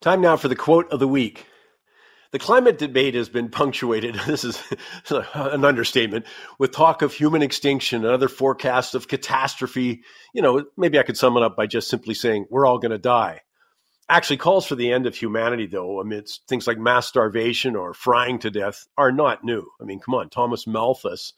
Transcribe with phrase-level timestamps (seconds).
[0.00, 1.46] Time now for the quote of the week.
[2.32, 4.62] The climate debate has been punctuated, this is
[5.10, 6.24] an understatement,
[6.58, 10.02] with talk of human extinction and other forecasts of catastrophe.
[10.32, 12.92] You know, maybe I could sum it up by just simply saying, we're all going
[12.92, 13.40] to die.
[14.08, 18.38] Actually, calls for the end of humanity, though, amidst things like mass starvation or frying
[18.38, 19.66] to death, are not new.
[19.80, 21.34] I mean, come on, Thomas Malthus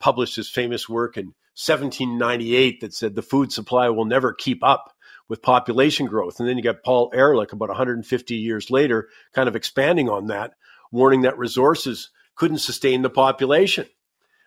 [0.00, 4.94] published his famous work in 1798 that said the food supply will never keep up
[5.28, 6.40] with population growth.
[6.40, 10.52] And then you got Paul Ehrlich about 150 years later, kind of expanding on that,
[10.90, 13.86] warning that resources couldn't sustain the population.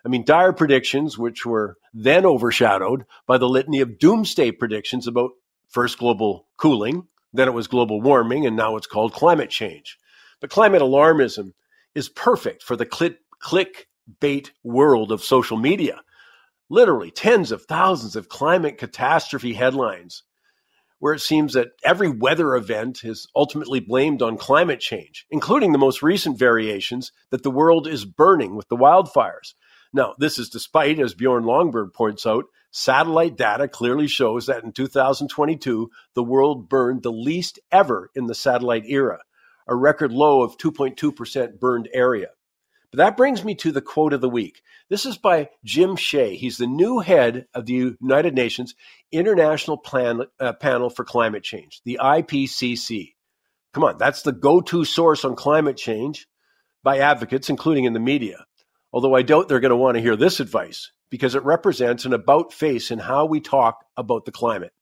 [0.04, 5.32] I mean, dire predictions, which were then overshadowed by the litany of doomsday predictions about
[5.68, 9.98] first global cooling, then it was global warming, and now it's called climate change.
[10.40, 11.52] But climate alarmism
[11.94, 13.88] is perfect for the click, click
[14.20, 16.00] bait world of social media.
[16.68, 20.24] Literally, tens of thousands of climate catastrophe headlines
[21.02, 25.78] where it seems that every weather event is ultimately blamed on climate change, including the
[25.78, 29.54] most recent variations that the world is burning with the wildfires.
[29.92, 34.70] Now, this is despite, as Bjorn Lomborg points out, satellite data clearly shows that in
[34.70, 39.18] 2022, the world burned the least ever in the satellite era,
[39.66, 42.28] a record low of 2.2% burned area.
[42.92, 44.60] But that brings me to the quote of the week.
[44.90, 46.36] This is by Jim Skea.
[46.36, 48.74] He's the new head of the United Nations
[49.10, 53.14] International Plan, uh, Panel for Climate Change, the IPCC.
[53.72, 56.26] Come on, that's the go to source on climate change
[56.82, 58.44] by advocates, including in the media.
[58.92, 62.12] Although I doubt they're going to want to hear this advice because it represents an
[62.12, 64.74] about face in how we talk about the climate.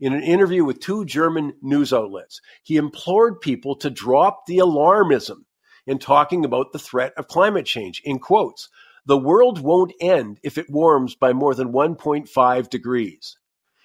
[0.00, 5.45] In an interview with two German news outlets, he implored people to drop the alarmism
[5.86, 8.02] in talking about the threat of climate change.
[8.04, 8.68] In quotes,
[9.06, 13.36] the world won't end if it warms by more than 1.5 degrees.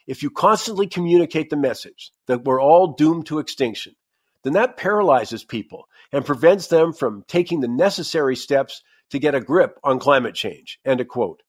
[0.08, 3.96] If you constantly communicate the message that we're all doomed to extinction,
[4.44, 9.42] then that paralyzes people and prevents them from taking the necessary steps to get a
[9.42, 10.80] grip on climate change.
[10.84, 11.44] End of quote.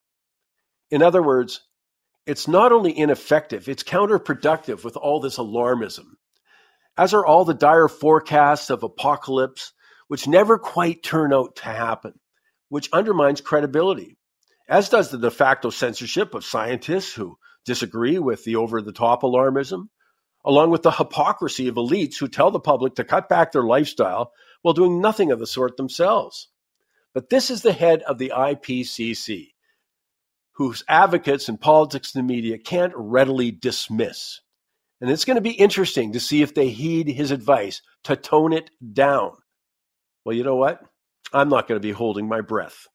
[0.90, 1.62] In other words,
[2.26, 6.16] it's not only ineffective, it's counterproductive with all this alarmism.
[6.96, 9.72] As are all the dire forecasts of apocalypse
[10.12, 12.12] which never quite turn out to happen,
[12.68, 14.18] which undermines credibility,
[14.68, 17.34] as does the de facto censorship of scientists who
[17.64, 19.84] disagree with the over the top alarmism,
[20.44, 24.32] along with the hypocrisy of elites who tell the public to cut back their lifestyle
[24.60, 26.50] while doing nothing of the sort themselves.
[27.14, 29.52] But this is the head of the IPCC,
[30.56, 34.42] whose advocates in politics and the media can't readily dismiss.
[35.00, 38.52] And it's going to be interesting to see if they heed his advice to tone
[38.52, 39.38] it down
[40.24, 40.80] well, you know what?
[41.32, 42.86] I'm not going to be holding my breath.